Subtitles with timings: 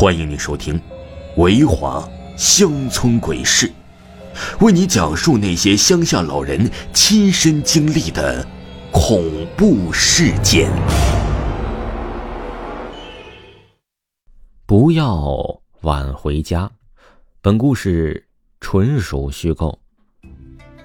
[0.00, 0.74] 欢迎你收听
[1.38, 3.66] 《维华乡村鬼事》，
[4.64, 8.46] 为你讲述那些乡下老人亲身经历的
[8.92, 9.20] 恐
[9.56, 10.70] 怖事件。
[14.66, 16.70] 不要晚回家。
[17.42, 18.24] 本故事
[18.60, 19.76] 纯属虚构。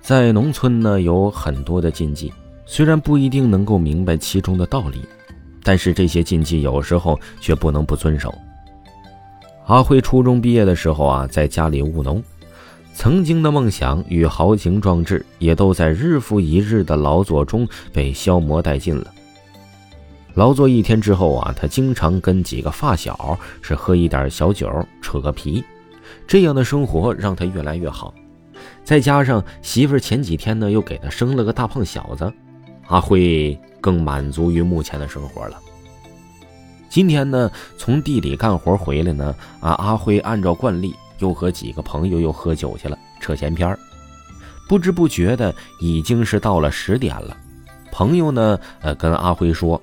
[0.00, 2.32] 在农村呢，有很多的禁忌，
[2.64, 5.02] 虽然不一定能够明白其中的道理，
[5.62, 8.34] 但是这些禁忌有时候却不能不遵守。
[9.66, 12.22] 阿辉初中毕业的时候啊，在家里务农，
[12.92, 19.10] 曾经的梦想与豪情壮志也都在日复一日的劳作中被消磨殆尽了。
[20.34, 25.64] 劳作一天之后啊，他经常跟几个发小是喝一点小酒，扯个皮，
[26.26, 28.12] 这样的生活让他越来越好。
[28.82, 32.30] 再加上媳妇前几天呢又给他生了个大胖小子，
[32.88, 35.58] 阿辉更满足于目前的生活了。
[36.94, 43.76] 今天呢，从地里干活回来呢，啊，阿辉按照惯例又和几个朋友又喝酒去了，扯闲篇儿。
[44.68, 47.36] 不知不觉的已经是到了十点了。
[47.90, 49.82] 朋友呢，呃，跟阿辉说：“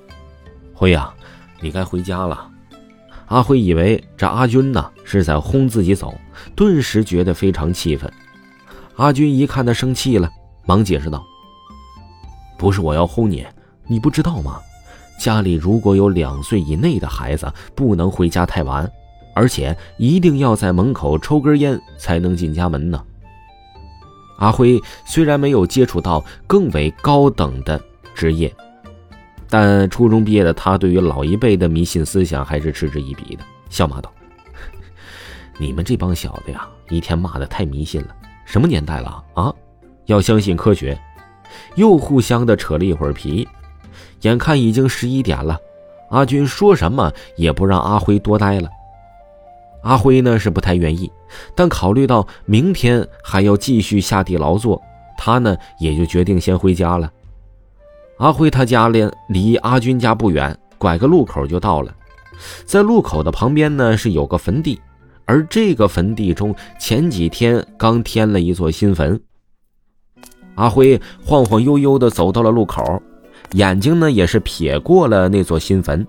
[0.73, 1.13] 辉呀，
[1.59, 2.49] 你该回家了。”
[3.27, 6.17] 阿辉以为这阿军呢是在轰自己走，
[6.55, 8.09] 顿时觉得非常气愤。
[8.95, 10.30] 阿军一看他生气了，
[10.66, 11.21] 忙解释道
[12.58, 13.45] ：“不是我要轰你，
[13.86, 14.61] 你不知道吗？”
[15.22, 18.91] 家里如果有两岁以内的孩子，不能回家太晚，
[19.36, 23.00] 而且一定要在门口抽根烟才能进家门呢。
[24.38, 27.80] 阿辉虽然没有接触到更为高等的
[28.16, 28.52] 职业，
[29.47, 34.11] 但初中毕业的他对于老一辈的迷信思想还是嗤之以鼻的，笑骂道
[35.59, 39.53] ：“你们这帮小子呀，一天骂的太迷信了，什么年代了啊？
[40.08, 40.99] 要相信科学。”
[41.75, 43.47] 又互相的扯了一会儿皮。
[44.22, 45.59] 眼看已经十一点了，
[46.09, 48.69] 阿军说什么也不让阿辉多待了。
[49.83, 51.11] 阿辉呢是不太愿意，
[51.55, 54.80] 但考虑到明天还要继续下地劳作，
[55.17, 57.11] 他呢也就决定先回家了。
[58.17, 61.92] 阿辉他家里离阿军家不远，拐个路口就到了。
[62.65, 64.80] 在路口的旁边呢是有个坟地，
[65.26, 69.20] 而这个坟地中前几天刚添了一座新坟。
[70.53, 73.02] 阿辉晃晃悠悠地走到了路口。
[73.54, 76.06] 眼睛呢，也是瞥过了那座新坟，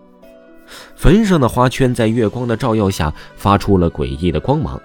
[0.95, 4.81] 坟上的花圈在月光的照耀下发出了诡异的光芒。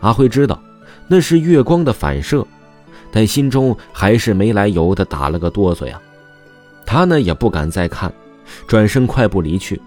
[0.00, 0.60] 阿辉知道
[1.06, 2.44] 那是月光的反射，
[3.12, 6.00] 但心中还是没来由的打了个哆嗦呀。
[6.84, 8.12] 他呢也不敢再看，
[8.66, 9.80] 转身快步离去。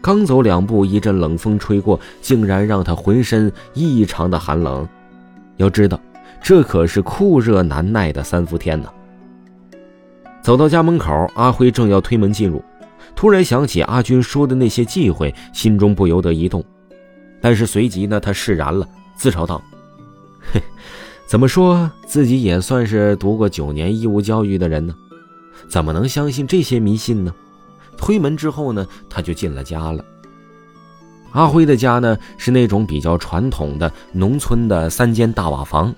[0.00, 4.88] 刚走两步，一阵冷风吹过，竟然让他浑身异常的寒冷。
[5.56, 6.00] 要知道，
[6.40, 8.88] 这可是酷热难耐的三伏天呢。
[10.48, 12.64] 走到家门口，阿辉正要推门进入，
[13.14, 16.64] 突然想起阿军说的那些忌讳，心中不由得一动。
[17.38, 19.62] 但是随即呢，他释然了，自嘲道
[20.50, 20.58] ：“嘿，
[21.26, 24.94] 怎么说自己也算是读过九年义务教育的人呢？
[25.68, 27.30] 怎么能相信这些迷信呢？”
[27.98, 30.02] 推门之后呢，他就进了家了。
[31.32, 35.94] 阿辉的家呢，是那种比较传统的农村的三间大瓦房。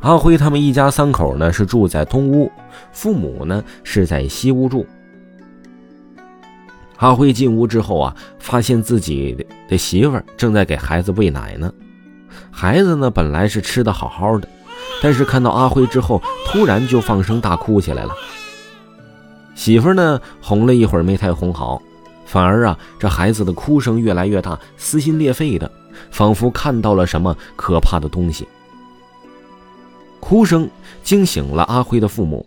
[0.00, 2.50] 阿辉他们一家三口呢是住在东屋，
[2.92, 4.86] 父母呢是在西屋住。
[6.98, 9.36] 阿辉进屋之后啊，发现自己
[9.68, 11.72] 的媳妇儿正在给孩子喂奶呢。
[12.50, 14.48] 孩子呢本来是吃的好好的，
[15.02, 18.12] 但是看到阿辉之后，突然就放声大哭起来了。
[19.54, 21.82] 媳妇儿呢哄了一会儿没太哄好，
[22.24, 25.68] 反而啊这孩子的哭声越来越大，撕心裂肺的，
[26.10, 28.46] 仿佛看到了什么可怕的东西。
[30.28, 30.68] 哭声
[31.02, 32.44] 惊醒了阿辉的父母，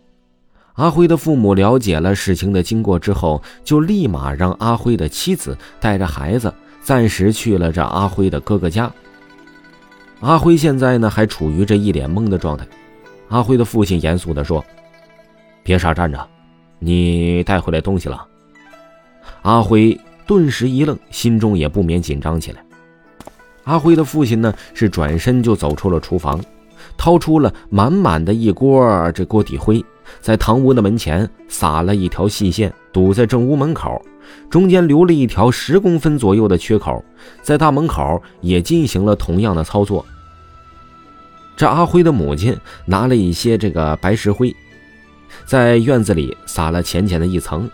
[0.74, 6.54] 阿辉的父母了解了事情的经过之后，就立马让阿辉的妻子带着孩子
[6.84, 8.92] 暂时去了这阿辉的哥哥家。
[10.20, 12.68] 阿辉现在呢还处于这一脸懵的状态，
[13.30, 14.64] 阿辉的父亲严肃地说
[15.66, 16.30] ：“别傻站着，
[16.78, 18.24] 你带回来东西了。”
[19.42, 22.64] 阿辉顿时一愣，心中也不免紧张起来。
[23.64, 26.40] 阿辉的父亲呢是转身就走出了厨房。
[27.02, 29.84] 掏出了满满的一锅这锅底灰，
[30.20, 34.00] 在堂屋的门前撒了一条细线，堵在正屋门口，
[34.52, 37.04] 中间留了一条十公分左右的缺口，
[37.42, 40.06] 在大门口也进行了同样的操作。
[41.58, 42.56] 这阿辉的母亲
[42.86, 44.56] 拿了一些这个白石灰，
[45.44, 47.68] 在院子里撒了浅浅的一层。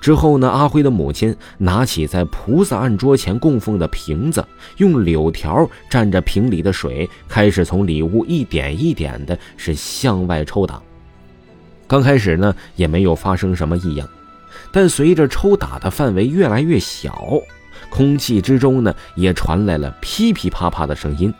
[0.00, 4.44] 之后呢，阿辉的母亲拿起在菩萨案桌前供奉的瓶子，
[4.76, 10.80] 用柳条蘸着瓶里的水，开始从里屋一点一点的是向外抽打。
[11.86, 14.08] 刚开始呢，也没有发生什么异样，
[14.70, 17.28] 但随着抽打的范围越来越小，
[17.90, 21.32] 空气之中呢也传来了噼噼啪啪的声音，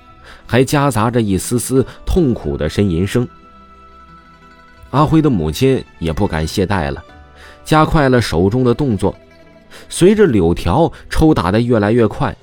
[0.47, 3.27] 还夹杂着一丝丝痛苦的呻吟声。
[4.91, 7.05] 阿辉的母亲也不敢懈怠了，
[7.69, 9.15] 加快了手中的动作。
[9.91, 12.35] 随着柳条抽打的越来越快，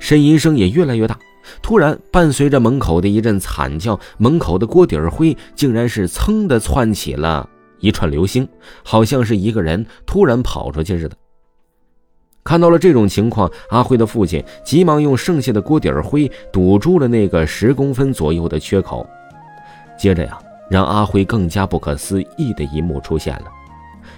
[0.00, 1.18] 呻吟声也越来越大。
[1.60, 7.48] 突然，伴随着门口的一阵惨叫，门口的锅底灰竟然是噌的窜起了
[7.80, 8.46] 一串流星，
[8.84, 11.16] 好像是一个人突然跑出去似的。
[12.44, 19.04] 看到了这种情况，阿辉的父亲急忙用剩下的锅底灰堵住了那个十公分左右的缺口。
[19.98, 20.38] 接着呀，
[20.70, 23.46] 让阿辉更加不可思议的一幕出现了。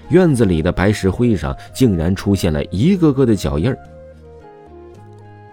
[0.08, 3.78] 院子里的白石灰上竟然出现了一个个的脚印儿。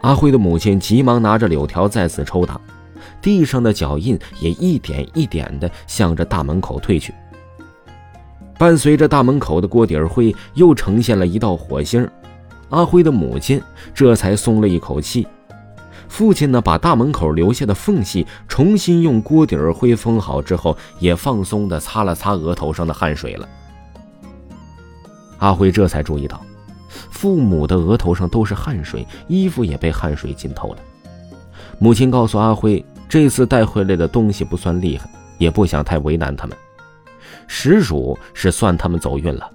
[0.02, 2.60] 阿辉的母亲急忙拿着柳条再次抽打，
[3.22, 7.14] 地上的脚印也一点一点的向着大门口退去。
[8.58, 12.08] 伴随着大门口的锅底灰又呈现了一道火星，
[12.70, 13.62] 阿辉的母亲
[13.94, 15.28] 这才松了一口气。
[16.08, 23.50] 父亲呢，把大门口留下的缝隙重新用锅底灰封好之后，也放松的擦了擦额头上的汗水了。
[25.38, 26.42] 阿辉这才注意到，
[27.10, 30.78] 父母的额头上都是汗水，衣服也被汗水浸透了。
[31.78, 36.58] 母亲告诉阿辉，这次带回来的东西不算厉害，也不想太为难他们。
[37.48, 39.50] 实属是算他们走运了。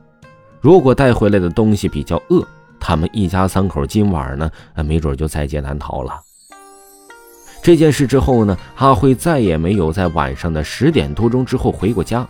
[0.61, 2.47] 如果带回来的东西比较恶，
[2.79, 4.51] 他们一家三口今晚呢，
[4.85, 6.21] 没准就在劫难逃了。
[7.63, 12.29] 这件事之后呢，阿辉再也没有在晚上的十点多钟之后回过家，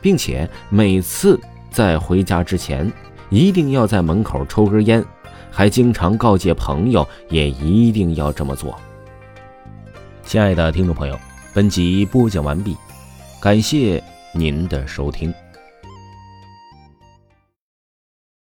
[0.00, 1.38] 并且每次。
[1.70, 2.90] 在回家之前，
[3.30, 5.04] 一定要在门口抽根烟，
[5.50, 8.78] 还经常告诫朋友也一定要这么做。
[10.22, 11.18] 亲爱的听众朋友，
[11.54, 12.76] 本集播讲完毕，
[13.40, 15.32] 感谢您的收听。